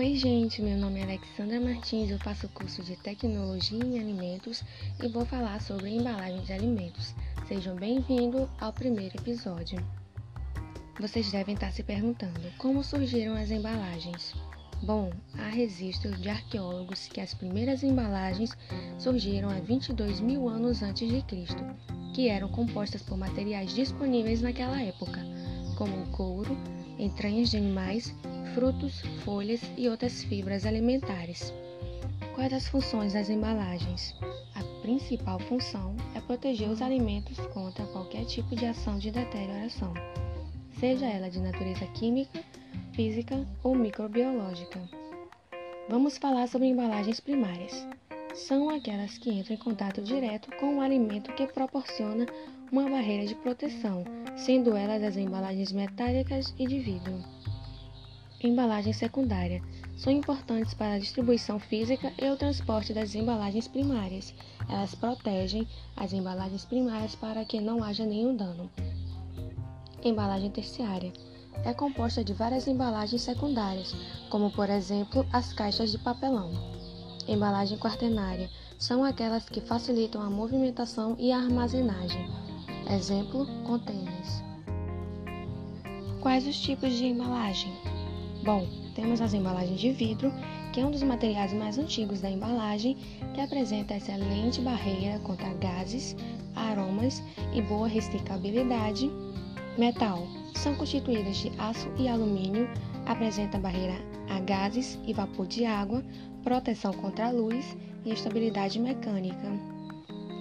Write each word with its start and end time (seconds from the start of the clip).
Oi, 0.00 0.16
gente, 0.16 0.62
meu 0.62 0.78
nome 0.78 0.98
é 1.00 1.02
Alexandra 1.02 1.60
Martins, 1.60 2.10
eu 2.10 2.18
faço 2.20 2.48
curso 2.48 2.82
de 2.82 2.96
Tecnologia 2.96 3.84
em 3.84 4.00
Alimentos 4.00 4.64
e 4.98 5.06
vou 5.08 5.26
falar 5.26 5.60
sobre 5.60 5.90
embalagem 5.90 6.40
de 6.40 6.54
alimentos. 6.54 7.14
Sejam 7.46 7.76
bem-vindos 7.76 8.48
ao 8.58 8.72
primeiro 8.72 9.14
episódio. 9.18 9.78
Vocês 10.98 11.30
devem 11.30 11.54
estar 11.54 11.70
se 11.70 11.82
perguntando 11.82 12.40
como 12.56 12.82
surgiram 12.82 13.34
as 13.34 13.50
embalagens. 13.50 14.34
Bom, 14.82 15.12
há 15.34 15.50
registros 15.50 16.18
de 16.18 16.30
arqueólogos 16.30 17.06
que 17.06 17.20
as 17.20 17.34
primeiras 17.34 17.82
embalagens 17.82 18.56
surgiram 18.98 19.50
há 19.50 19.60
22 19.60 20.18
mil 20.20 20.48
anos 20.48 20.82
antes 20.82 21.10
de 21.10 21.20
Cristo, 21.24 21.62
que 22.14 22.30
eram 22.30 22.48
compostas 22.48 23.02
por 23.02 23.18
materiais 23.18 23.74
disponíveis 23.74 24.40
naquela 24.40 24.80
época, 24.80 25.20
como 25.76 26.06
couro, 26.06 26.56
entranhas 26.98 27.50
de 27.50 27.58
animais, 27.58 28.14
frutos, 28.54 29.00
folhas 29.24 29.60
e 29.76 29.88
outras 29.88 30.24
fibras 30.24 30.66
alimentares. 30.66 31.52
Quais 32.34 32.52
as 32.52 32.68
funções 32.68 33.12
das 33.12 33.28
embalagens? 33.28 34.14
A 34.54 34.62
principal 34.82 35.38
função 35.40 35.94
é 36.14 36.20
proteger 36.20 36.68
os 36.68 36.80
alimentos 36.80 37.38
contra 37.48 37.84
qualquer 37.86 38.24
tipo 38.24 38.56
de 38.56 38.66
ação 38.66 38.98
de 38.98 39.10
deterioração, 39.10 39.92
seja 40.78 41.06
ela 41.06 41.28
de 41.28 41.40
natureza 41.40 41.86
química, 41.88 42.42
física 42.92 43.46
ou 43.62 43.74
microbiológica. 43.74 44.80
Vamos 45.88 46.18
falar 46.18 46.48
sobre 46.48 46.68
embalagens 46.68 47.20
primárias. 47.20 47.86
São 48.34 48.70
aquelas 48.70 49.18
que 49.18 49.30
entram 49.30 49.56
em 49.56 49.58
contato 49.58 50.00
direto 50.00 50.50
com 50.56 50.76
o 50.76 50.80
alimento 50.80 51.32
que 51.32 51.46
proporciona 51.46 52.26
uma 52.70 52.88
barreira 52.88 53.26
de 53.26 53.34
proteção, 53.34 54.04
sendo 54.36 54.76
elas 54.76 55.02
as 55.02 55.16
embalagens 55.16 55.72
metálicas 55.72 56.54
e 56.58 56.66
de 56.66 56.78
vidro. 56.78 57.39
Embalagem 58.42 58.94
secundária 58.94 59.62
são 59.98 60.10
importantes 60.10 60.72
para 60.72 60.94
a 60.94 60.98
distribuição 60.98 61.60
física 61.60 62.10
e 62.18 62.30
o 62.30 62.36
transporte 62.38 62.94
das 62.94 63.14
embalagens 63.14 63.68
primárias. 63.68 64.32
Elas 64.66 64.94
protegem 64.94 65.68
as 65.94 66.14
embalagens 66.14 66.64
primárias 66.64 67.14
para 67.14 67.44
que 67.44 67.60
não 67.60 67.84
haja 67.84 68.06
nenhum 68.06 68.34
dano. 68.34 68.70
Embalagem 70.02 70.50
terciária 70.50 71.12
é 71.66 71.74
composta 71.74 72.24
de 72.24 72.32
várias 72.32 72.66
embalagens 72.66 73.20
secundárias, 73.20 73.94
como 74.30 74.50
por 74.50 74.70
exemplo 74.70 75.26
as 75.30 75.52
caixas 75.52 75.92
de 75.92 75.98
papelão. 75.98 76.50
Embalagem 77.28 77.76
quaternária 77.76 78.48
são 78.78 79.04
aquelas 79.04 79.50
que 79.50 79.60
facilitam 79.60 80.22
a 80.22 80.30
movimentação 80.30 81.14
e 81.18 81.30
a 81.30 81.36
armazenagem. 81.36 82.26
Exemplo: 82.90 83.46
contêineres. 83.64 84.42
Quais 86.22 86.46
os 86.46 86.58
tipos 86.58 86.94
de 86.94 87.04
embalagem? 87.04 87.89
Bom, 88.42 88.66
temos 88.94 89.20
as 89.20 89.34
embalagens 89.34 89.78
de 89.78 89.92
vidro, 89.92 90.32
que 90.72 90.80
é 90.80 90.86
um 90.86 90.90
dos 90.90 91.02
materiais 91.02 91.52
mais 91.52 91.76
antigos 91.76 92.22
da 92.22 92.30
embalagem, 92.30 92.96
que 93.34 93.40
apresenta 93.40 93.96
excelente 93.96 94.62
barreira 94.62 95.18
contra 95.20 95.52
gases, 95.54 96.16
aromas 96.56 97.22
e 97.52 97.60
boa 97.60 97.86
resticabilidade. 97.86 99.10
Metal 99.76 100.26
são 100.54 100.74
constituídas 100.74 101.36
de 101.36 101.52
aço 101.58 101.90
e 101.98 102.08
alumínio, 102.08 102.66
apresenta 103.04 103.58
barreira 103.58 103.96
a 104.30 104.40
gases 104.40 104.98
e 105.06 105.12
vapor 105.12 105.46
de 105.46 105.66
água, 105.66 106.02
proteção 106.42 106.92
contra 106.94 107.26
a 107.26 107.30
luz 107.30 107.76
e 108.06 108.12
estabilidade 108.12 108.78
mecânica. 108.78 109.52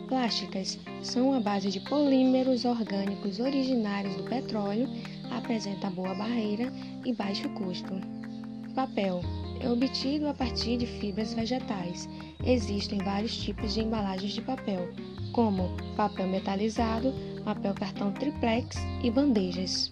Plásticas 0.07 0.79
são 1.03 1.33
a 1.33 1.39
base 1.39 1.69
de 1.69 1.81
polímeros 1.81 2.65
orgânicos 2.65 3.39
originários 3.39 4.15
do 4.15 4.23
petróleo 4.23 4.87
apresenta 5.31 5.89
boa 5.89 6.13
barreira 6.13 6.71
e 7.05 7.13
baixo 7.13 7.49
custo. 7.49 7.93
Papel 8.75 9.21
é 9.59 9.69
obtido 9.69 10.27
a 10.27 10.33
partir 10.33 10.77
de 10.77 10.85
fibras 10.85 11.33
vegetais. 11.33 12.07
Existem 12.45 12.99
vários 12.99 13.35
tipos 13.37 13.73
de 13.73 13.81
embalagens 13.81 14.33
de 14.33 14.41
papel, 14.41 14.89
como 15.33 15.69
papel 15.95 16.27
metalizado, 16.27 17.13
papel 17.43 17.73
cartão 17.73 18.11
triplex 18.11 18.77
e 19.03 19.11
bandejas. 19.11 19.91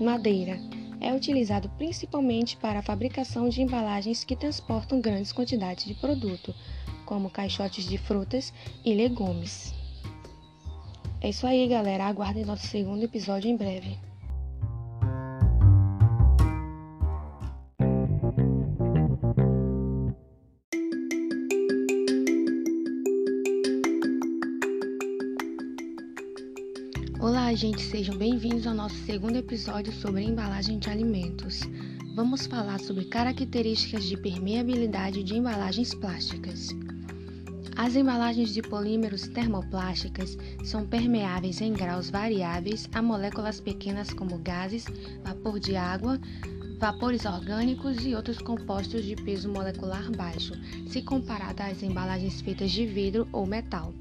Madeira 0.00 0.58
é 1.00 1.12
utilizado 1.14 1.68
principalmente 1.78 2.56
para 2.56 2.80
a 2.80 2.82
fabricação 2.82 3.48
de 3.48 3.62
embalagens 3.62 4.24
que 4.24 4.36
transportam 4.36 5.00
grandes 5.00 5.32
quantidades 5.32 5.84
de 5.84 5.94
produto, 5.94 6.54
como 7.04 7.30
caixotes 7.30 7.86
de 7.86 7.96
frutas 7.96 8.52
e 8.84 8.92
legumes. 8.94 9.74
É 11.20 11.30
isso 11.30 11.46
aí, 11.46 11.66
galera. 11.66 12.04
Aguardem 12.04 12.44
nosso 12.44 12.66
segundo 12.66 13.02
episódio 13.02 13.50
em 13.50 13.56
breve. 13.56 14.05
Olá, 27.26 27.52
gente, 27.54 27.82
sejam 27.82 28.16
bem-vindos 28.16 28.68
ao 28.68 28.72
nosso 28.72 28.94
segundo 28.98 29.34
episódio 29.34 29.92
sobre 29.92 30.22
embalagem 30.22 30.78
de 30.78 30.88
alimentos. 30.88 31.62
Vamos 32.14 32.46
falar 32.46 32.78
sobre 32.78 33.06
características 33.06 34.04
de 34.04 34.16
permeabilidade 34.16 35.24
de 35.24 35.34
embalagens 35.34 35.92
plásticas. 35.92 36.68
As 37.74 37.96
embalagens 37.96 38.54
de 38.54 38.62
polímeros 38.62 39.26
termoplásticas 39.26 40.38
são 40.64 40.86
permeáveis 40.86 41.60
em 41.60 41.72
graus 41.72 42.10
variáveis 42.10 42.88
a 42.94 43.02
moléculas 43.02 43.60
pequenas 43.60 44.12
como 44.12 44.38
gases, 44.38 44.84
vapor 45.24 45.58
de 45.58 45.74
água, 45.74 46.20
vapores 46.78 47.24
orgânicos 47.24 48.06
e 48.06 48.14
outros 48.14 48.38
compostos 48.38 49.04
de 49.04 49.16
peso 49.16 49.48
molecular 49.48 50.12
baixo, 50.16 50.54
se 50.86 51.02
comparada 51.02 51.64
às 51.64 51.82
embalagens 51.82 52.40
feitas 52.40 52.70
de 52.70 52.86
vidro 52.86 53.26
ou 53.32 53.44
metal. 53.44 53.92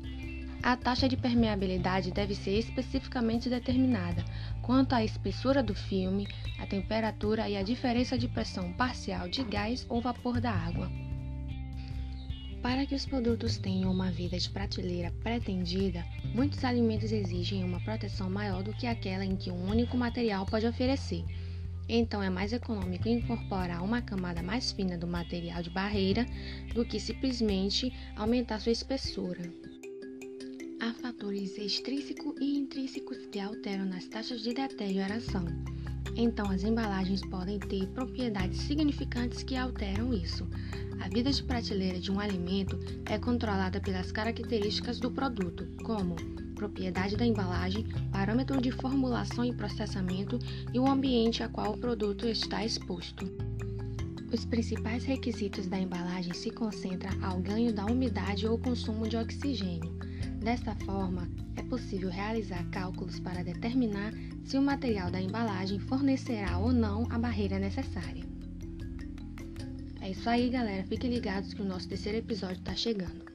A 0.65 0.75
taxa 0.75 1.07
de 1.07 1.15
permeabilidade 1.15 2.09
deve 2.09 2.33
ser 2.33 2.57
especificamente 2.57 3.47
determinada 3.47 4.25
quanto 4.63 4.93
à 4.93 5.03
espessura 5.03 5.61
do 5.61 5.75
filme, 5.75 6.27
a 6.57 6.65
temperatura 6.65 7.47
e 7.47 7.55
a 7.55 7.61
diferença 7.61 8.17
de 8.17 8.27
pressão 8.27 8.73
parcial 8.73 9.29
de 9.29 9.43
gás 9.43 9.85
ou 9.87 10.01
vapor 10.01 10.41
da 10.41 10.49
água. 10.49 10.91
Para 12.63 12.83
que 12.87 12.95
os 12.95 13.05
produtos 13.05 13.59
tenham 13.59 13.91
uma 13.91 14.09
vida 14.09 14.39
de 14.39 14.49
prateleira 14.49 15.13
pretendida, 15.21 16.03
muitos 16.33 16.63
alimentos 16.63 17.11
exigem 17.11 17.63
uma 17.63 17.79
proteção 17.81 18.27
maior 18.27 18.63
do 18.63 18.73
que 18.73 18.87
aquela 18.87 19.23
em 19.23 19.35
que 19.35 19.51
um 19.51 19.69
único 19.69 19.95
material 19.95 20.47
pode 20.47 20.65
oferecer. 20.65 21.23
Então 21.87 22.23
é 22.23 22.29
mais 22.31 22.51
econômico 22.51 23.07
incorporar 23.07 23.83
uma 23.83 24.01
camada 24.01 24.41
mais 24.41 24.71
fina 24.71 24.97
do 24.97 25.05
material 25.05 25.61
de 25.61 25.69
barreira 25.69 26.25
do 26.73 26.83
que 26.83 26.99
simplesmente 26.99 27.93
aumentar 28.15 28.59
sua 28.59 28.71
espessura. 28.71 29.43
Há 30.85 30.94
fatores 30.94 31.57
extrínsecos 31.57 32.35
e 32.40 32.59
intrínsecos 32.59 33.18
que 33.31 33.40
alteram 33.40 33.85
nas 33.85 34.06
taxas 34.06 34.41
de 34.41 34.53
deterioração. 34.53 35.44
Então, 36.16 36.47
as 36.51 36.63
embalagens 36.63 37.25
podem 37.25 37.57
ter 37.57 37.88
propriedades 37.88 38.59
significantes 38.59 39.41
que 39.41 39.56
alteram 39.56 40.13
isso. 40.13 40.47
A 41.00 41.09
vida 41.09 41.31
de 41.31 41.41
prateleira 41.41 42.00
de 42.00 42.12
um 42.12 42.19
alimento 42.19 42.78
é 43.07 43.18
controlada 43.18 43.81
pelas 43.81 44.12
características 44.12 45.00
do 45.00 45.09
produto, 45.09 45.68
como 45.84 46.16
propriedade 46.53 47.18
da 47.18 47.25
embalagem, 47.25 47.88
parâmetro 48.12 48.62
de 48.62 48.69
formulação 48.69 49.44
e 49.44 49.56
processamento 49.56 50.38
e 50.72 50.79
o 50.79 50.85
ambiente 50.85 51.41
a 51.41 51.50
qual 51.50 51.74
o 51.74 51.78
produto 51.79 52.28
está 52.28 52.63
exposto. 52.63 53.25
Os 54.31 54.45
principais 54.45 55.03
requisitos 55.03 55.66
da 55.66 55.79
embalagem 55.79 56.35
se 56.35 56.51
concentram 56.51 57.12
ao 57.25 57.40
ganho 57.40 57.74
da 57.74 57.88
umidade 57.88 58.45
ou 58.45 58.59
consumo 58.59 59.07
de 59.07 59.18
oxigênio. 59.18 59.94
Desta 60.45 60.75
forma, 60.86 61.27
é 61.56 61.63
possível 61.63 62.07
realizar 62.07 62.63
cálculos 62.69 63.19
para 63.19 63.44
determinar 63.44 64.13
se 64.44 64.56
o 64.59 64.62
material 64.62 65.09
da 65.09 65.19
embalagem 65.19 65.80
fornecerá 65.80 66.59
ou 66.59 66.71
não 66.71 67.12
a 67.12 67.18
barreira 67.18 67.57
necessária. 67.57 68.24
É 70.01 70.12
isso 70.12 70.30
aí, 70.30 70.51
galera. 70.51 70.83
Fiquem 70.83 71.09
ligados 71.09 71.51
que 71.51 71.63
o 71.63 71.65
nosso 71.65 71.89
terceiro 71.89 72.19
episódio 72.19 72.59
está 72.59 72.75
chegando. 72.75 73.34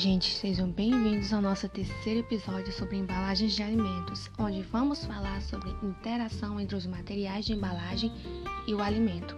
Gente, 0.00 0.34
sejam 0.34 0.70
bem-vindos 0.70 1.30
ao 1.30 1.42
nosso 1.42 1.68
terceiro 1.68 2.20
episódio 2.20 2.72
sobre 2.72 2.96
embalagens 2.96 3.52
de 3.52 3.62
alimentos, 3.62 4.30
onde 4.38 4.62
vamos 4.62 5.04
falar 5.04 5.42
sobre 5.42 5.68
interação 5.82 6.58
entre 6.58 6.74
os 6.74 6.86
materiais 6.86 7.44
de 7.44 7.52
embalagem 7.52 8.10
e 8.66 8.72
o 8.72 8.80
alimento. 8.80 9.36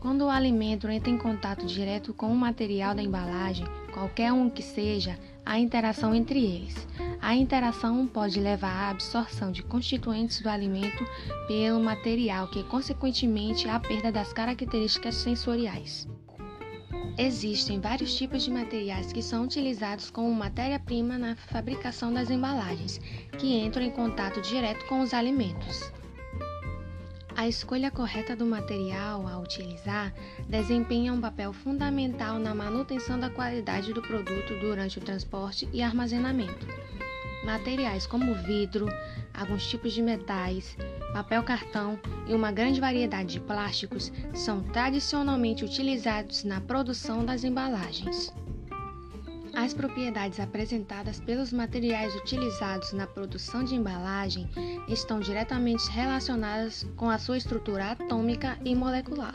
Quando 0.00 0.22
o 0.22 0.28
alimento 0.28 0.88
entra 0.88 1.08
em 1.08 1.16
contato 1.16 1.66
direto 1.66 2.12
com 2.12 2.32
o 2.32 2.36
material 2.36 2.92
da 2.92 3.00
embalagem, 3.00 3.64
qualquer 3.94 4.32
um 4.32 4.50
que 4.50 4.62
seja, 4.62 5.16
a 5.46 5.56
interação 5.56 6.12
entre 6.12 6.44
eles. 6.44 6.74
A 7.22 7.32
interação 7.32 8.08
pode 8.08 8.40
levar 8.40 8.72
à 8.72 8.90
absorção 8.90 9.52
de 9.52 9.62
constituintes 9.62 10.40
do 10.40 10.48
alimento 10.48 11.06
pelo 11.46 11.78
material, 11.78 12.48
que 12.48 12.64
consequentemente 12.64 13.68
à 13.68 13.78
perda 13.78 14.10
das 14.10 14.32
características 14.32 15.14
sensoriais. 15.14 16.08
Existem 17.22 17.78
vários 17.78 18.14
tipos 18.14 18.42
de 18.42 18.50
materiais 18.50 19.12
que 19.12 19.20
são 19.20 19.44
utilizados 19.44 20.08
como 20.08 20.32
matéria-prima 20.32 21.18
na 21.18 21.36
fabricação 21.36 22.10
das 22.10 22.30
embalagens, 22.30 22.98
que 23.38 23.58
entram 23.58 23.82
em 23.82 23.90
contato 23.90 24.40
direto 24.40 24.86
com 24.86 25.02
os 25.02 25.12
alimentos. 25.12 25.92
A 27.36 27.46
escolha 27.46 27.90
correta 27.90 28.34
do 28.34 28.46
material 28.46 29.28
a 29.28 29.38
utilizar 29.38 30.14
desempenha 30.48 31.12
um 31.12 31.20
papel 31.20 31.52
fundamental 31.52 32.38
na 32.38 32.54
manutenção 32.54 33.20
da 33.20 33.28
qualidade 33.28 33.92
do 33.92 34.00
produto 34.00 34.58
durante 34.58 34.96
o 34.96 35.02
transporte 35.02 35.68
e 35.74 35.82
armazenamento. 35.82 36.66
Materiais 37.44 38.06
como 38.06 38.34
vidro, 38.34 38.86
alguns 39.34 39.68
tipos 39.68 39.92
de 39.92 40.00
metais, 40.00 40.74
papel 41.12 41.42
cartão 41.42 41.98
e 42.26 42.34
uma 42.34 42.52
grande 42.52 42.80
variedade 42.80 43.34
de 43.34 43.40
plásticos 43.40 44.12
são 44.34 44.62
tradicionalmente 44.62 45.64
utilizados 45.64 46.44
na 46.44 46.60
produção 46.60 47.24
das 47.24 47.44
embalagens. 47.44 48.32
As 49.54 49.74
propriedades 49.74 50.38
apresentadas 50.38 51.20
pelos 51.20 51.52
materiais 51.52 52.14
utilizados 52.14 52.92
na 52.92 53.06
produção 53.06 53.64
de 53.64 53.74
embalagem 53.74 54.48
estão 54.88 55.18
diretamente 55.18 55.90
relacionadas 55.90 56.86
com 56.96 57.10
a 57.10 57.18
sua 57.18 57.36
estrutura 57.36 57.90
atômica 57.90 58.56
e 58.64 58.74
molecular. 58.74 59.34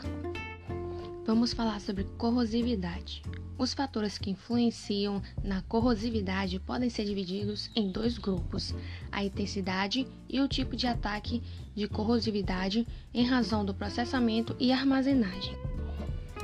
Vamos 1.26 1.52
falar 1.52 1.80
sobre 1.80 2.04
corrosividade. 2.16 3.20
Os 3.58 3.74
fatores 3.74 4.16
que 4.16 4.30
influenciam 4.30 5.20
na 5.42 5.60
corrosividade 5.62 6.60
podem 6.60 6.88
ser 6.88 7.04
divididos 7.04 7.68
em 7.74 7.90
dois 7.90 8.16
grupos: 8.16 8.72
a 9.10 9.24
intensidade 9.24 10.06
e 10.28 10.40
o 10.40 10.46
tipo 10.46 10.76
de 10.76 10.86
ataque 10.86 11.42
de 11.74 11.88
corrosividade 11.88 12.86
em 13.12 13.24
razão 13.24 13.64
do 13.64 13.74
processamento 13.74 14.54
e 14.60 14.70
armazenagem. 14.70 15.56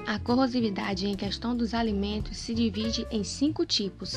A 0.04 0.18
corrosividade 0.18 1.06
em 1.06 1.14
questão 1.14 1.56
dos 1.56 1.74
alimentos 1.74 2.36
se 2.36 2.52
divide 2.52 3.06
em 3.08 3.22
cinco 3.22 3.64
tipos. 3.64 4.16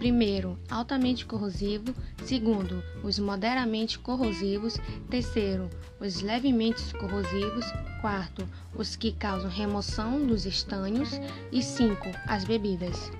Primeiro, 0.00 0.58
altamente 0.70 1.26
corrosivo. 1.26 1.94
Segundo, 2.24 2.82
os 3.04 3.18
moderadamente 3.18 3.98
corrosivos. 3.98 4.78
Terceiro, 5.10 5.68
os 6.00 6.22
levemente 6.22 6.94
corrosivos. 6.94 7.66
Quarto, 8.00 8.48
os 8.74 8.96
que 8.96 9.12
causam 9.12 9.50
remoção 9.50 10.26
dos 10.26 10.46
estanhos. 10.46 11.10
E 11.52 11.62
cinco, 11.62 12.06
as 12.26 12.44
bebidas. 12.44 13.12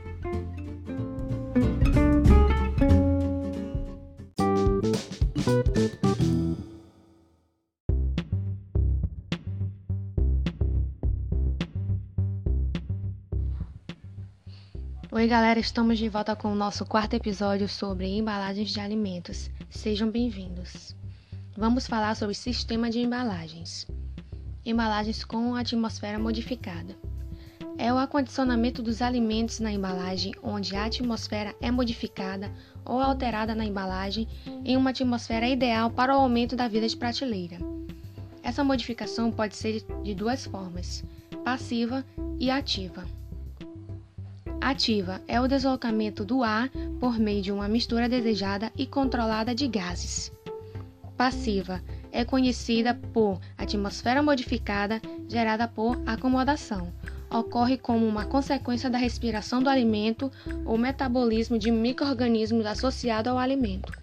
Galera, 15.31 15.61
estamos 15.61 15.97
de 15.97 16.09
volta 16.09 16.35
com 16.35 16.50
o 16.50 16.56
nosso 16.56 16.85
quarto 16.85 17.15
episódio 17.15 17.69
sobre 17.69 18.09
embalagens 18.19 18.71
de 18.71 18.81
alimentos. 18.81 19.49
Sejam 19.71 20.11
bem-vindos. 20.11 20.97
Vamos 21.56 21.87
falar 21.87 22.17
sobre 22.17 22.35
sistema 22.35 22.91
de 22.91 22.99
embalagens. 22.99 23.87
Embalagens 24.67 25.23
com 25.23 25.55
atmosfera 25.55 26.19
modificada. 26.19 26.97
É 27.79 27.93
o 27.93 27.97
acondicionamento 27.97 28.82
dos 28.82 29.00
alimentos 29.00 29.61
na 29.61 29.71
embalagem 29.71 30.35
onde 30.43 30.75
a 30.75 30.87
atmosfera 30.87 31.55
é 31.61 31.71
modificada 31.71 32.50
ou 32.85 33.00
alterada 33.00 33.55
na 33.55 33.65
embalagem 33.65 34.27
em 34.65 34.77
uma 34.77 34.91
atmosfera 34.91 35.47
ideal 35.47 35.93
para 35.93 36.12
o 36.12 36.19
aumento 36.19 36.56
da 36.56 36.67
vida 36.67 36.88
de 36.88 36.97
prateleira. 36.97 37.56
Essa 38.43 38.65
modificação 38.65 39.31
pode 39.31 39.55
ser 39.55 39.87
de 40.03 40.12
duas 40.12 40.44
formas: 40.44 41.05
passiva 41.44 42.05
e 42.37 42.50
ativa. 42.50 43.05
Ativa 44.61 45.23
é 45.27 45.41
o 45.41 45.49
deslocamento 45.49 46.23
do 46.23 46.43
ar 46.43 46.69
por 47.01 47.19
meio 47.19 47.41
de 47.41 47.51
uma 47.51 47.67
mistura 47.67 48.09
desejada 48.09 48.71
e 48.77 48.87
controlada 48.87 49.55
de 49.55 49.67
gases. 49.67 50.31
Passiva 51.17 51.83
é 52.12 52.25
conhecida 52.25 52.95
por 52.95 53.41
atmosfera 53.57 54.23
modificada 54.23 55.01
gerada 55.29 55.67
por 55.67 55.99
acomodação. 56.07 56.93
Ocorre 57.31 57.79
como 57.79 58.07
uma 58.07 58.27
consequência 58.27 58.91
da 58.91 58.99
respiração 58.99 59.62
do 59.62 59.71
alimento 59.71 60.31
ou 60.67 60.77
metabolismo 60.77 61.59
de 61.59 61.71
microorganismos 61.71 62.67
associado 62.67 63.31
ao 63.31 63.39
alimento. 63.39 64.00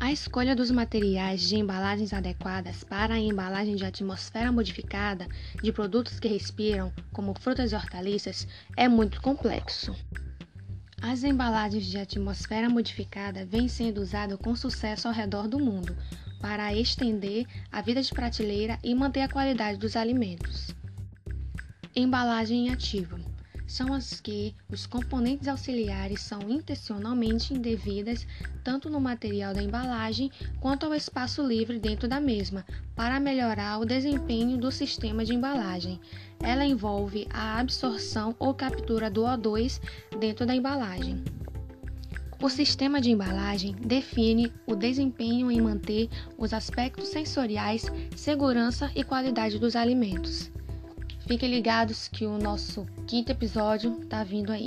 A 0.00 0.10
escolha 0.10 0.56
dos 0.56 0.70
materiais 0.70 1.42
de 1.42 1.56
embalagens 1.56 2.14
adequadas 2.14 2.82
para 2.82 3.14
a 3.14 3.18
embalagem 3.18 3.76
de 3.76 3.84
atmosfera 3.84 4.50
modificada 4.50 5.28
de 5.62 5.70
produtos 5.70 6.18
que 6.18 6.26
respiram, 6.26 6.90
como 7.12 7.38
frutas 7.38 7.70
e 7.70 7.74
hortaliças, 7.74 8.48
é 8.78 8.88
muito 8.88 9.20
complexo. 9.20 9.94
As 11.02 11.22
embalagens 11.22 11.84
de 11.84 11.98
atmosfera 11.98 12.70
modificada 12.70 13.44
vêm 13.44 13.68
sendo 13.68 14.00
usadas 14.00 14.38
com 14.38 14.56
sucesso 14.56 15.06
ao 15.06 15.12
redor 15.12 15.46
do 15.46 15.58
mundo 15.58 15.94
para 16.40 16.74
estender 16.74 17.46
a 17.70 17.82
vida 17.82 18.00
de 18.00 18.10
prateleira 18.10 18.78
e 18.82 18.94
manter 18.94 19.20
a 19.20 19.28
qualidade 19.28 19.78
dos 19.78 19.96
alimentos. 19.96 20.74
Embalagem 21.94 22.70
ativa 22.70 23.20
são 23.70 23.94
as 23.94 24.20
que 24.20 24.52
os 24.68 24.84
componentes 24.84 25.46
auxiliares 25.46 26.20
são 26.22 26.40
intencionalmente 26.50 27.54
indevidas 27.54 28.26
tanto 28.64 28.90
no 28.90 29.00
material 29.00 29.54
da 29.54 29.62
embalagem 29.62 30.28
quanto 30.58 30.86
ao 30.86 30.92
espaço 30.92 31.40
livre 31.40 31.78
dentro 31.78 32.08
da 32.08 32.20
mesma, 32.20 32.66
para 32.96 33.20
melhorar 33.20 33.78
o 33.78 33.86
desempenho 33.86 34.58
do 34.58 34.72
sistema 34.72 35.24
de 35.24 35.34
embalagem. 35.34 36.00
Ela 36.40 36.66
envolve 36.66 37.28
a 37.30 37.60
absorção 37.60 38.34
ou 38.40 38.52
captura 38.52 39.08
do 39.08 39.22
O2 39.22 39.80
dentro 40.18 40.44
da 40.44 40.54
embalagem. 40.54 41.22
O 42.42 42.48
sistema 42.48 43.00
de 43.00 43.12
embalagem 43.12 43.76
define 43.76 44.52
o 44.66 44.74
desempenho 44.74 45.48
em 45.50 45.60
manter 45.60 46.08
os 46.36 46.52
aspectos 46.52 47.08
sensoriais, 47.08 47.86
segurança 48.16 48.90
e 48.96 49.04
qualidade 49.04 49.60
dos 49.60 49.76
alimentos. 49.76 50.50
Fiquem 51.30 51.48
ligados 51.48 52.08
que 52.08 52.26
o 52.26 52.38
nosso 52.38 52.84
quinto 53.06 53.30
episódio 53.30 54.04
tá 54.06 54.24
vindo 54.24 54.50
aí. 54.50 54.66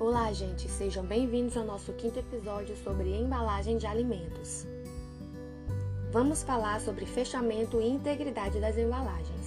Olá, 0.00 0.32
gente, 0.32 0.68
sejam 0.68 1.04
bem-vindos 1.04 1.56
ao 1.56 1.64
nosso 1.64 1.92
quinto 1.92 2.18
episódio 2.18 2.76
sobre 2.78 3.16
embalagem 3.16 3.78
de 3.78 3.86
alimentos. 3.86 4.66
Vamos 6.10 6.42
falar 6.42 6.80
sobre 6.80 7.06
fechamento 7.06 7.80
e 7.80 7.86
integridade 7.86 8.58
das 8.58 8.76
embalagens. 8.76 9.45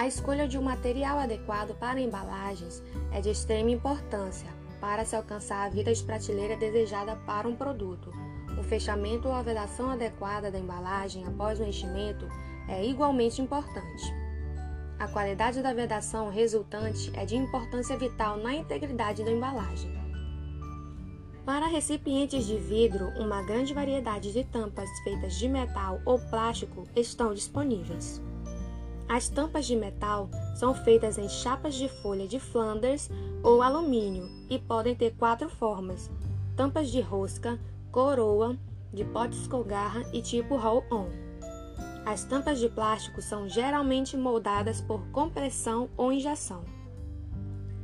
A 0.00 0.06
escolha 0.06 0.48
de 0.48 0.56
um 0.56 0.62
material 0.62 1.18
adequado 1.18 1.74
para 1.78 2.00
embalagens 2.00 2.82
é 3.12 3.20
de 3.20 3.28
extrema 3.28 3.70
importância 3.70 4.48
para 4.80 5.04
se 5.04 5.14
alcançar 5.14 5.66
a 5.66 5.68
vida 5.68 5.92
de 5.92 6.02
prateleira 6.02 6.56
desejada 6.56 7.16
para 7.26 7.46
um 7.46 7.54
produto. 7.54 8.10
O 8.58 8.62
fechamento 8.62 9.28
ou 9.28 9.34
a 9.34 9.42
vedação 9.42 9.90
adequada 9.90 10.50
da 10.50 10.58
embalagem 10.58 11.26
após 11.26 11.60
o 11.60 11.64
enchimento 11.64 12.26
é 12.66 12.82
igualmente 12.82 13.42
importante. 13.42 14.10
A 14.98 15.06
qualidade 15.06 15.60
da 15.60 15.74
vedação 15.74 16.30
resultante 16.30 17.12
é 17.14 17.26
de 17.26 17.36
importância 17.36 17.94
vital 17.98 18.38
na 18.38 18.54
integridade 18.54 19.22
da 19.22 19.30
embalagem. 19.30 19.92
Para 21.44 21.66
recipientes 21.66 22.46
de 22.46 22.56
vidro, 22.56 23.08
uma 23.18 23.42
grande 23.42 23.74
variedade 23.74 24.32
de 24.32 24.44
tampas 24.44 24.88
feitas 25.04 25.34
de 25.34 25.46
metal 25.46 26.00
ou 26.06 26.18
plástico 26.18 26.88
estão 26.96 27.34
disponíveis. 27.34 28.22
As 29.10 29.28
tampas 29.28 29.66
de 29.66 29.74
metal 29.74 30.30
são 30.54 30.72
feitas 30.72 31.18
em 31.18 31.28
chapas 31.28 31.74
de 31.74 31.88
folha 31.88 32.28
de 32.28 32.38
Flanders 32.38 33.10
ou 33.42 33.60
alumínio 33.60 34.30
e 34.48 34.56
podem 34.56 34.94
ter 34.94 35.16
quatro 35.16 35.50
formas: 35.50 36.08
tampas 36.56 36.88
de 36.92 37.00
rosca, 37.00 37.58
coroa, 37.90 38.56
de 38.94 39.04
potes 39.04 39.48
com 39.48 39.64
garra 39.64 40.04
e 40.12 40.22
tipo 40.22 40.54
roll-on. 40.54 41.08
As 42.06 42.22
tampas 42.22 42.60
de 42.60 42.68
plástico 42.68 43.20
são 43.20 43.48
geralmente 43.48 44.16
moldadas 44.16 44.80
por 44.80 45.04
compressão 45.08 45.90
ou 45.96 46.12
injeção. 46.12 46.62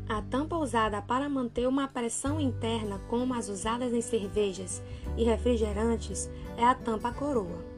A 0.09 0.23
tampa 0.23 0.57
usada 0.57 1.03
para 1.03 1.29
manter 1.29 1.67
uma 1.67 1.89
pressão 1.89 2.41
interna, 2.41 3.01
como 3.11 3.35
as 3.35 3.49
usadas 3.49 3.93
em 3.93 4.01
cervejas 4.01 4.81
e 5.17 5.25
refrigerantes, 5.25 6.31
é 6.57 6.65
a 6.65 6.77
tampa 6.77 7.11
coroa. 7.11 7.76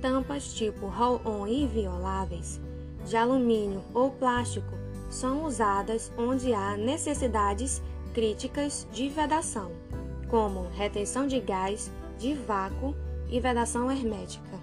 Tampas 0.00 0.52
tipo 0.52 0.86
roll-on 0.86 1.46
invioláveis, 1.46 2.60
de 3.04 3.16
alumínio 3.16 3.82
ou 3.94 4.10
plástico, 4.10 4.74
são 5.08 5.44
usadas 5.44 6.12
onde 6.18 6.52
há 6.52 6.76
necessidades 6.76 7.82
críticas 8.12 8.86
de 8.92 9.08
vedação, 9.08 9.70
como 10.28 10.68
retenção 10.74 11.26
de 11.26 11.40
gás, 11.40 11.90
de 12.18 12.34
vácuo 12.34 12.94
e 13.28 13.40
vedação 13.40 13.90
hermética. 13.90 14.56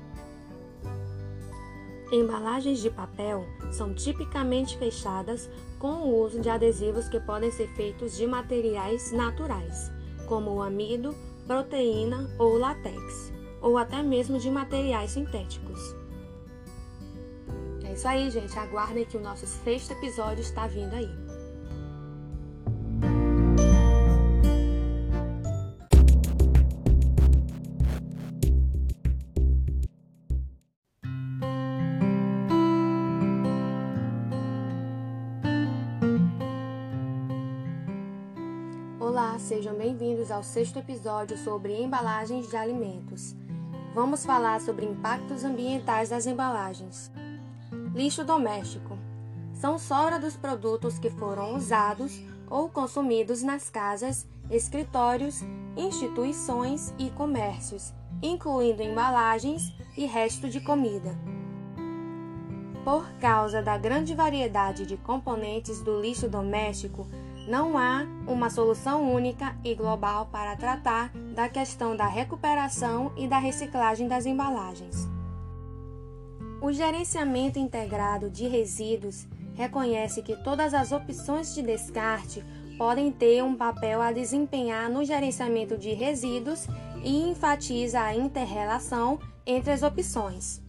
Embalagens 2.11 2.79
de 2.79 2.91
papel 2.91 3.43
são 3.71 3.93
tipicamente 3.93 4.77
fechadas 4.77 5.49
com 5.79 5.87
o 5.87 6.23
uso 6.23 6.39
de 6.39 6.47
adesivos 6.47 7.09
que 7.09 7.19
podem 7.19 7.49
ser 7.51 7.67
feitos 7.69 8.15
de 8.15 8.27
materiais 8.27 9.11
naturais, 9.11 9.91
como 10.27 10.51
o 10.51 10.61
amido, 10.61 11.15
proteína 11.47 12.29
ou 12.37 12.57
látex, 12.57 13.32
ou 13.63 13.77
até 13.77 14.03
mesmo 14.03 14.37
de 14.37 14.51
materiais 14.51 15.11
sintéticos. 15.11 15.95
É 17.85 17.93
isso 17.93 18.07
aí, 18.07 18.29
gente. 18.29 18.59
Aguardem 18.59 19.05
que 19.05 19.15
o 19.15 19.21
nosso 19.21 19.47
sexto 19.47 19.91
episódio 19.91 20.41
está 20.41 20.67
vindo 20.67 20.93
aí. 20.93 21.09
Olá, 38.99 39.39
sejam 39.39 39.73
bem-vindos 39.75 40.31
ao 40.31 40.43
sexto 40.43 40.79
episódio 40.79 41.37
sobre 41.37 41.81
embalagens 41.81 42.49
de 42.49 42.57
alimentos. 42.57 43.42
Vamos 43.93 44.25
falar 44.25 44.59
sobre 44.59 44.87
impactos 44.87 45.43
ambientais 45.43 46.09
das 46.09 46.25
embalagens. 46.25 47.11
Lixo 47.93 48.23
doméstico 48.23 48.97
são 49.53 49.77
sobra 49.77 50.19
dos 50.19 50.35
produtos 50.35 50.97
que 50.97 51.11
foram 51.11 51.55
usados 51.55 52.19
ou 52.49 52.67
consumidos 52.69 53.43
nas 53.43 53.69
casas, 53.69 54.27
escritórios, 54.49 55.41
instituições 55.77 56.91
e 56.97 57.11
comércios, 57.11 57.93
incluindo 58.21 58.81
embalagens 58.81 59.71
e 59.95 60.05
resto 60.05 60.49
de 60.49 60.59
comida. 60.59 61.15
Por 62.83 63.07
causa 63.19 63.61
da 63.61 63.77
grande 63.77 64.15
variedade 64.15 64.87
de 64.87 64.97
componentes 64.97 65.81
do 65.83 66.01
lixo 66.01 66.27
doméstico, 66.27 67.07
não 67.47 67.77
há 67.77 68.05
uma 68.27 68.49
solução 68.49 69.13
única 69.13 69.55
e 69.63 69.75
global 69.75 70.27
para 70.31 70.55
tratar 70.55 71.11
da 71.35 71.49
questão 71.49 71.95
da 71.95 72.07
recuperação 72.07 73.11
e 73.17 73.27
da 73.27 73.37
reciclagem 73.37 74.07
das 74.07 74.25
embalagens. 74.25 75.07
O 76.61 76.71
gerenciamento 76.71 77.59
integrado 77.59 78.29
de 78.29 78.47
resíduos 78.47 79.27
reconhece 79.53 80.21
que 80.21 80.35
todas 80.37 80.73
as 80.73 80.91
opções 80.91 81.53
de 81.53 81.61
descarte 81.61 82.43
podem 82.77 83.11
ter 83.11 83.43
um 83.43 83.55
papel 83.55 84.01
a 84.01 84.11
desempenhar 84.11 84.89
no 84.89 85.03
gerenciamento 85.03 85.77
de 85.77 85.93
resíduos 85.93 86.65
e 87.03 87.29
enfatiza 87.29 88.01
a 88.01 88.15
interrelação 88.15 89.19
entre 89.45 89.71
as 89.71 89.83
opções. 89.83 90.61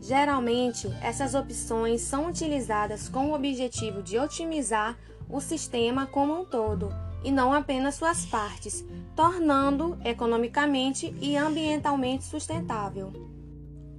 Geralmente, 0.00 0.88
essas 1.02 1.34
opções 1.34 2.00
são 2.00 2.28
utilizadas 2.28 3.08
com 3.08 3.30
o 3.30 3.34
objetivo 3.34 4.02
de 4.02 4.18
otimizar 4.18 4.96
o 5.28 5.40
sistema 5.40 6.06
como 6.06 6.40
um 6.40 6.44
todo 6.44 6.90
e 7.24 7.30
não 7.30 7.52
apenas 7.52 7.96
suas 7.96 8.24
partes, 8.26 8.84
tornando 9.14 9.98
economicamente 10.04 11.14
e 11.20 11.36
ambientalmente 11.36 12.24
sustentável. 12.24 13.12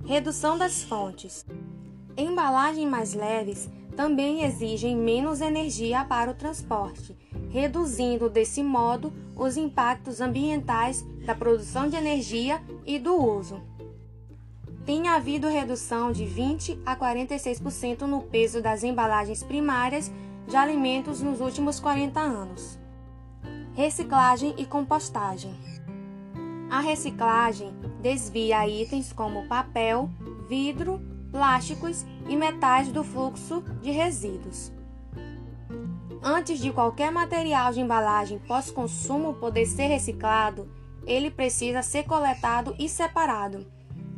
Redução 0.05 0.57
das 0.57 0.84
fontes. 0.84 1.46
Embalagens 2.15 2.89
mais 2.89 3.13
leves 3.13 3.69
também 3.98 4.43
exigem 4.43 4.96
menos 4.96 5.41
energia 5.41 6.05
para 6.05 6.31
o 6.31 6.36
transporte, 6.36 7.17
reduzindo 7.50 8.29
desse 8.29 8.63
modo 8.63 9.12
os 9.36 9.57
impactos 9.57 10.22
ambientais 10.22 11.03
da 11.25 11.36
produção 11.36 11.89
de 11.89 11.96
energia 11.96 12.62
e 12.86 12.98
do 12.98 13.15
uso. 13.15 13.62
Tem 14.86 15.10
havido 15.10 15.50
redução 15.50 16.13
de 16.13 16.25
20 16.25 16.79
a 16.86 16.96
46% 16.96 18.03
no 18.03 18.22
peso 18.22 18.62
das 18.62 18.84
embalagens 18.84 19.43
primárias 19.43 20.10
de 20.48 20.56
alimentos 20.56 21.22
nos 21.22 21.42
últimos 21.42 21.80
40 21.80 22.20
anos. 22.20 22.80
Reciclagem 23.75 24.56
e 24.58 24.66
compostagem. 24.66 25.54
A 26.70 26.80
reciclagem 26.80 27.74
desvia 28.01 28.68
itens 28.68 29.12
como 29.12 29.48
papel, 29.48 30.10
vidro, 30.48 31.01
plásticos 31.32 32.06
e 32.27 32.36
metais 32.36 32.92
do 32.92 33.04
fluxo 33.04 33.62
de 33.82 33.92
resíduos. 33.92 34.72
Antes 36.24 36.60
de 36.60 36.72
qualquer 36.72 37.12
material 37.12 37.72
de 37.72 37.82
embalagem 37.82 38.39
pós-consumo 38.39 39.36
poder 39.36 39.66
ser 39.66 39.88
reciclado, 39.88 40.68
ele 41.06 41.30
precisa 41.30 41.82
ser 41.82 42.04
coletado 42.04 42.75
e 42.80 42.89
separado, 42.89 43.66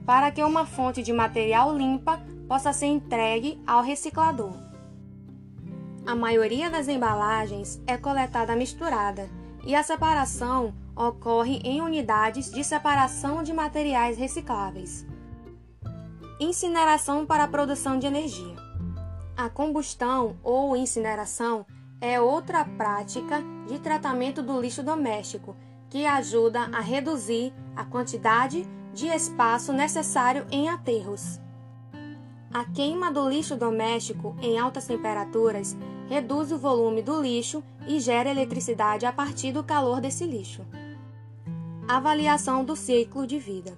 para 0.05 0.31
que 0.31 0.43
uma 0.43 0.65
fonte 0.65 1.03
de 1.03 1.13
material 1.13 1.75
limpa 1.75 2.19
possa 2.47 2.73
ser 2.73 2.87
entregue 2.87 3.61
ao 3.67 3.83
reciclador. 3.83 4.68
A 6.09 6.15
maioria 6.15 6.71
das 6.71 6.87
embalagens 6.87 7.79
é 7.85 7.95
coletada 7.95 8.55
misturada 8.55 9.29
e 9.63 9.75
a 9.75 9.83
separação 9.83 10.73
ocorre 10.95 11.61
em 11.63 11.81
unidades 11.81 12.51
de 12.51 12.63
separação 12.63 13.43
de 13.43 13.53
materiais 13.53 14.17
recicláveis. 14.17 15.05
Incineração 16.39 17.27
para 17.27 17.43
a 17.43 17.47
produção 17.47 17.99
de 17.99 18.07
energia. 18.07 18.55
A 19.37 19.49
combustão 19.49 20.35
ou 20.41 20.75
incineração 20.75 21.63
é 22.01 22.19
outra 22.19 22.65
prática 22.65 23.43
de 23.67 23.77
tratamento 23.77 24.41
do 24.41 24.59
lixo 24.59 24.81
doméstico 24.81 25.55
que 25.91 26.07
ajuda 26.07 26.71
a 26.73 26.79
reduzir 26.79 27.53
a 27.75 27.85
quantidade 27.85 28.65
de 28.95 29.05
espaço 29.05 29.71
necessário 29.71 30.47
em 30.49 30.69
aterros. 30.69 31.39
A 32.51 32.65
queima 32.65 33.11
do 33.11 33.29
lixo 33.29 33.55
doméstico 33.55 34.35
em 34.41 34.57
altas 34.57 34.87
temperaturas 34.87 35.77
reduz 36.09 36.51
o 36.51 36.57
volume 36.57 37.03
do 37.03 37.21
lixo 37.21 37.63
e 37.87 37.99
gera 37.99 38.31
eletricidade 38.31 39.05
a 39.05 39.13
partir 39.13 39.51
do 39.51 39.63
calor 39.63 40.01
desse 40.01 40.25
lixo. 40.25 40.65
Avaliação 41.87 42.65
do 42.65 42.75
ciclo 42.75 43.27
de 43.27 43.37
vida. 43.37 43.77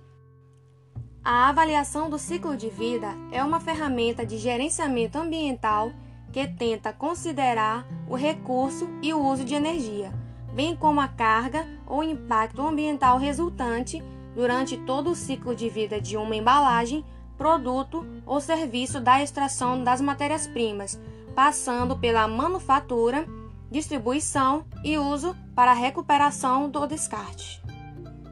A 1.23 1.49
avaliação 1.49 2.09
do 2.09 2.17
ciclo 2.17 2.55
de 2.55 2.69
vida 2.69 3.13
é 3.31 3.43
uma 3.43 3.59
ferramenta 3.59 4.25
de 4.25 4.37
gerenciamento 4.37 5.17
ambiental 5.19 5.91
que 6.31 6.47
tenta 6.47 6.93
considerar 6.93 7.85
o 8.09 8.15
recurso 8.15 8.89
e 9.01 9.13
o 9.13 9.19
uso 9.19 9.43
de 9.43 9.53
energia, 9.53 10.13
bem 10.53 10.75
como 10.75 11.01
a 11.01 11.07
carga 11.09 11.67
ou 11.85 12.01
impacto 12.01 12.61
ambiental 12.61 13.17
resultante 13.17 14.01
durante 14.33 14.77
todo 14.77 15.11
o 15.11 15.15
ciclo 15.15 15.53
de 15.53 15.67
vida 15.67 15.99
de 15.99 16.15
uma 16.15 16.35
embalagem 16.35 17.05
produto 17.37 18.05
ou 18.25 18.39
serviço 18.39 19.01
da 19.01 19.21
extração 19.21 19.83
das 19.83 19.99
matérias-primas, 19.99 20.99
passando 21.35 21.97
pela 21.97 22.27
manufatura, 22.27 23.25
distribuição 23.69 24.65
e 24.83 24.97
uso 24.97 25.35
para 25.55 25.71
recuperação 25.73 26.69
do 26.69 26.85
descarte. 26.85 27.61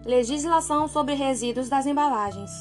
Legislação 0.05 0.87
sobre 0.87 1.15
resíduos 1.15 1.69
das 1.69 1.85
embalagens. 1.85 2.51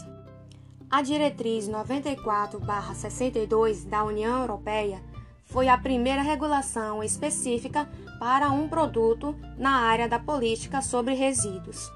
A 0.90 1.02
Diretriz 1.02 1.68
94/62 1.68 3.84
da 3.84 4.02
União 4.04 4.40
Europeia 4.40 5.02
foi 5.44 5.68
a 5.68 5.78
primeira 5.78 6.22
regulação 6.22 7.02
específica 7.02 7.88
para 8.18 8.50
um 8.50 8.68
produto 8.68 9.34
na 9.56 9.80
área 9.80 10.08
da 10.08 10.18
política 10.18 10.82
sobre 10.82 11.14
resíduos, 11.14 11.90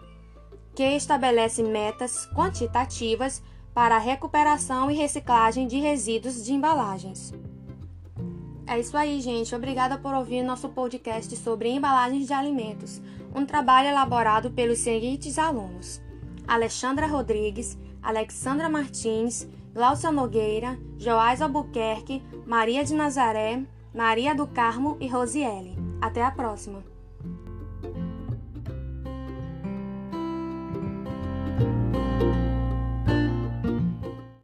que 0.75 0.85
estabelece 0.85 1.63
metas 1.63 2.27
quantitativas 2.35 3.43
para 3.75 3.97
a 3.97 3.99
recuperação 3.99 4.91
e 4.91 4.95
reciclagem 4.95 5.67
de 5.67 5.79
resíduos 5.79 6.45
de 6.45 6.53
embalagens. 6.53 7.33
É 8.67 8.79
isso 8.79 8.97
aí, 8.97 9.21
gente. 9.21 9.55
Obrigada 9.55 9.99
por 9.99 10.15
ouvir 10.15 10.43
nosso 10.43 10.69
podcast 10.69 11.35
sobre 11.37 11.69
embalagens 11.69 12.27
de 12.27 12.33
alimentos, 12.33 13.03
um 13.35 13.45
trabalho 13.45 13.89
elaborado 13.89 14.51
pelos 14.51 14.79
seguintes 14.79 15.39
alunos: 15.39 16.01
Alexandra 16.47 17.07
Rodrigues, 17.07 17.79
Alexandra 18.03 18.69
Martins, 18.69 19.49
Glaucia 19.75 20.13
Nogueira, 20.13 20.79
Joás 20.99 21.41
Albuquerque, 21.41 22.23
Maria 22.47 22.85
de 22.85 22.95
Nazaré, 22.95 23.63
Maria 23.95 24.35
do 24.35 24.47
Carmo 24.47 24.97
e 25.01 25.09
Rosiele. 25.09 25.77
Até 26.01 26.23
a 26.23 26.31
próxima! 26.31 26.92